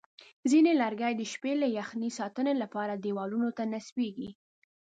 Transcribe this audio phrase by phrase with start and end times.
[0.51, 4.29] ځینې لرګي د شپې له یخنۍ ساتنې لپاره دیوالونو ته نصبېږي.